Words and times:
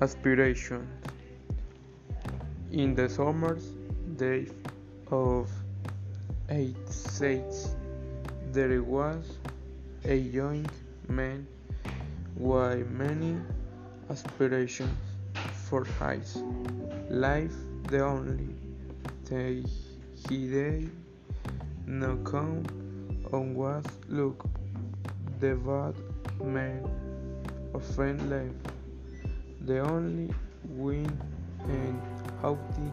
aspirations. 0.00 0.86
In 2.72 2.94
the 2.94 3.08
summer's 3.08 3.64
days 4.16 4.52
of 5.10 5.50
86, 6.48 7.76
there 8.52 8.82
was 8.82 9.38
a 10.04 10.16
young 10.16 10.66
man 11.08 11.46
with 12.36 12.90
many 12.90 13.36
aspirations 14.10 14.90
for 15.68 15.84
his 15.84 16.42
life. 17.08 17.54
The 17.88 18.04
only 18.04 18.54
thing 19.24 19.64
he 20.28 20.48
did 20.48 20.90
not 21.86 22.24
count 22.24 22.70
on 23.32 23.54
was 23.54 23.84
look 24.08 24.44
The 25.38 25.54
bad 25.54 25.94
man 26.42 26.80
of 27.74 27.84
friend 27.84 28.30
left 28.30 28.75
the 29.66 29.80
only 29.80 30.32
win 30.68 31.10
and 31.64 32.00
outing 32.44 32.92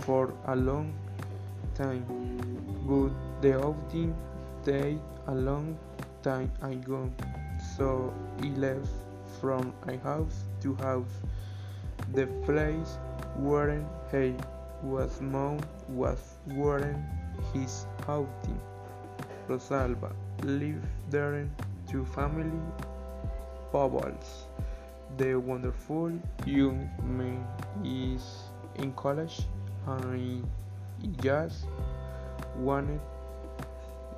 for 0.00 0.34
a 0.48 0.56
long 0.56 0.92
time, 1.74 2.04
but 2.86 3.10
the 3.40 3.58
outing 3.58 4.14
stayed 4.62 5.00
a 5.28 5.34
long 5.34 5.78
time 6.22 6.52
ago, 6.60 7.10
so 7.76 8.12
he 8.42 8.50
left 8.50 8.90
from 9.40 9.72
a 9.88 9.96
house 9.98 10.44
to 10.60 10.74
house. 10.76 11.22
The 12.12 12.26
place 12.44 12.98
where 13.36 13.82
he 14.12 14.34
was 14.82 15.22
known 15.22 15.60
was 15.88 16.36
where 16.54 17.02
his 17.54 17.86
outing. 18.06 18.60
Rosalba 19.48 20.12
lived 20.42 20.86
there 21.08 21.48
two 21.88 22.04
family 22.04 22.60
bubbles. 23.72 24.48
The 25.16 25.34
wonderful 25.34 26.12
young 26.46 26.88
man 27.04 27.44
is 27.84 28.50
in 28.76 28.92
college 28.92 29.42
and 29.86 30.44
he 31.02 31.08
just 31.22 31.66
wanted 32.56 33.00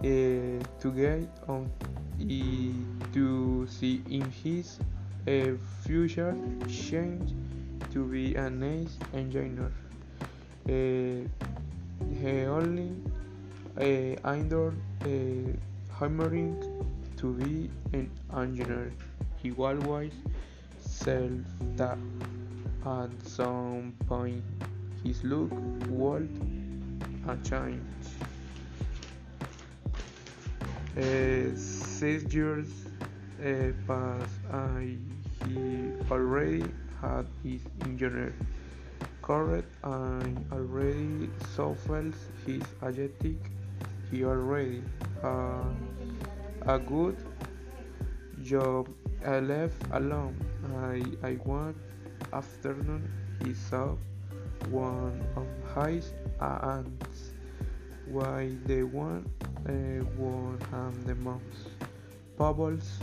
uh, 0.00 0.62
to 0.80 0.92
get 0.94 1.28
on 1.48 1.70
uh, 2.20 3.12
to 3.14 3.66
see 3.68 4.02
in 4.10 4.30
his 4.30 4.78
uh, 5.26 5.56
future 5.84 6.34
change 6.68 7.34
to 7.92 8.04
be 8.04 8.34
an 8.34 8.62
ace 8.62 8.96
engineer. 9.14 9.72
Uh, 10.68 11.26
he 12.20 12.44
only 12.46 12.90
uh, 13.78 14.30
endured 14.32 14.76
uh, 15.02 15.08
hammering 15.98 16.56
to 17.16 17.32
be 17.34 17.70
an 17.92 18.10
engineer. 18.36 18.92
He 19.42 19.52
always 19.52 20.12
said 21.04 21.44
that 21.76 21.98
at 22.86 23.10
some 23.26 23.92
point 24.06 24.44
his 25.02 25.24
look 25.24 25.50
would 25.88 26.30
change. 27.42 27.82
Uh, 30.96 31.56
six 31.56 32.32
years 32.32 32.68
uh, 33.40 33.72
passed 33.88 34.38
and 34.52 35.22
he 35.46 35.90
already 36.08 36.64
had 37.00 37.26
his 37.42 37.62
engineer 37.82 38.32
correct 39.22 39.68
and 39.82 40.44
already 40.52 41.30
suffered 41.56 42.14
his 42.46 42.62
aesthetic. 42.82 43.38
He 44.10 44.24
already 44.24 44.82
had 45.20 45.74
a 46.66 46.78
good 46.78 47.16
job. 48.42 48.88
I 49.24 49.40
left 49.40 49.82
alone. 49.92 50.51
I, 50.76 51.02
I 51.22 51.32
one 51.44 51.74
afternoon 52.32 53.10
he 53.44 53.54
saw 53.54 53.96
one 54.70 55.24
of 55.36 55.46
his 55.74 56.12
aunts. 56.40 57.32
Why 58.06 58.50
the 58.66 58.82
one 58.82 59.28
uh, 59.66 60.04
won 60.16 60.58
him 60.70 61.04
the 61.04 61.14
most. 61.14 61.68
Bubbles 62.36 62.98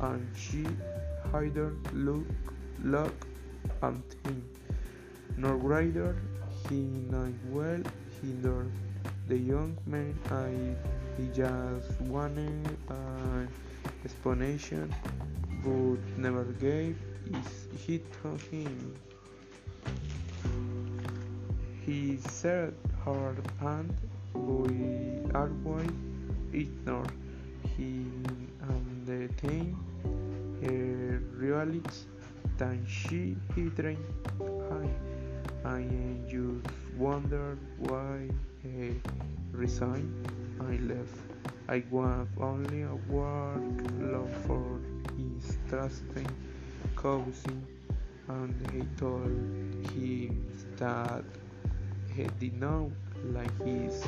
and 0.00 0.28
she 0.36 0.66
either 1.34 1.74
look 1.92 2.26
look 2.82 3.26
and 3.82 4.02
think 4.22 4.44
nor 5.36 5.56
rather 5.56 6.16
he 6.68 6.82
not 7.10 7.32
well 7.46 7.82
he 8.20 8.32
learned 8.42 8.72
the 9.28 9.36
young 9.36 9.76
man 9.86 10.14
I 10.30 10.76
he 11.16 11.28
just 11.28 12.00
wanted 12.02 12.76
an 12.88 13.48
explanation 14.04 14.94
but 15.66 15.98
never 16.16 16.44
gave 16.62 16.96
it 17.88 18.04
to 18.22 18.28
him. 18.50 18.94
He 21.84 22.18
said 22.18 22.74
her 23.04 23.34
and 23.62 23.92
we 24.32 25.32
always 25.34 25.90
ignored 26.52 27.10
him 27.76 28.22
and 28.68 29.06
the 29.06 29.26
thing 29.42 29.76
he 30.60 30.70
realized 31.36 32.06
that 32.58 32.78
she 32.86 33.36
he 33.56 33.62
drank 33.70 33.98
I, 35.64 35.84
just 36.28 36.70
wondered 36.96 37.58
why 37.78 38.28
he 38.62 39.00
resigned 39.50 40.30
I 40.60 40.76
left. 40.92 41.18
I 41.68 41.82
was 41.90 42.28
only 42.40 42.82
a 42.82 42.94
work 43.10 43.60
love 44.00 44.30
for 44.46 44.80
trusting 45.68 46.28
cousin 46.94 47.66
and 48.28 48.54
he 48.72 48.82
told 48.96 49.26
him 49.92 50.52
that 50.76 51.24
he 52.14 52.26
did 52.38 52.60
not 52.60 52.88
like 53.32 53.64
his 53.64 54.04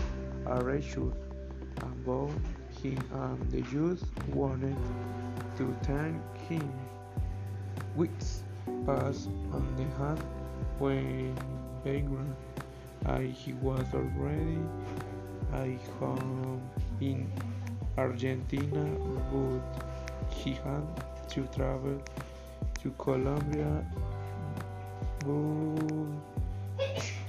attitude 0.46 1.12
about 1.76 2.30
him 2.82 2.98
and 3.12 3.50
the 3.50 3.60
Jews 3.62 4.02
wanted 4.32 4.76
to 5.56 5.76
thank 5.82 6.22
him. 6.48 6.72
Weeks 7.96 8.42
passed 8.86 9.28
on 9.52 9.74
the 9.76 9.84
hand 9.98 10.22
when 10.78 11.34
background 11.84 12.36
I 13.06 13.24
he 13.24 13.52
was 13.54 13.86
already 13.94 14.58
I 15.52 15.78
home 15.98 16.62
in 17.00 17.30
Argentina 17.96 18.84
but 19.32 20.30
he 20.30 20.52
had 20.52 20.84
to 21.28 21.46
travel 21.54 22.00
to 22.82 22.90
Colombia 22.98 23.84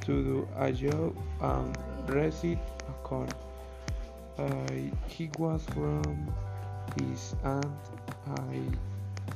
to 0.09 0.23
do 0.23 0.47
a 0.57 0.71
job 0.71 1.15
and 1.41 1.77
receive 2.09 2.59
a 2.87 2.93
call. 3.03 3.27
Uh, 4.37 4.47
he 5.07 5.29
was 5.37 5.65
from 5.65 6.33
his 6.97 7.35
aunt. 7.43 7.65
I, 8.37 8.61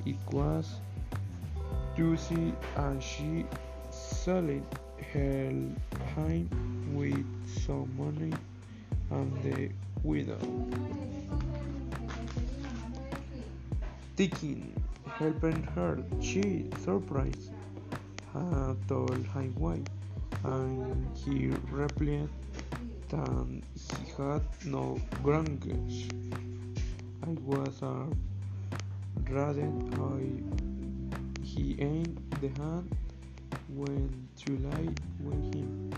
it 0.05 0.15
was 0.31 0.75
Lucy 1.97 2.53
and 2.77 3.03
she 3.03 3.45
sold 3.91 4.61
her 5.13 5.51
time 6.15 6.49
with 6.93 7.25
some 7.65 7.89
money 7.97 8.33
and 9.11 9.43
the 9.43 9.69
widow. 10.03 10.39
Thinking 14.15 14.73
helping 15.17 15.63
her, 15.75 15.97
she 16.21 16.65
surprised 16.83 17.51
uh, 18.35 18.75
told 18.87 19.25
him 19.25 19.53
why, 19.57 19.79
and 20.43 21.07
he 21.17 21.51
replied 21.71 22.29
that 23.09 23.63
he 23.73 24.11
had 24.17 24.41
no 24.65 24.99
grandkids. 25.23 26.11
I 27.23 27.29
was 27.41 27.81
a 27.81 28.07
rather 29.31 29.71
I 29.97 30.43
he 31.41 31.75
aimed 31.79 32.19
the 32.41 32.49
hand 32.61 32.95
when 33.69 34.27
to 34.45 34.57
lie 34.57 34.93
with 35.21 35.55
him. 35.55 35.93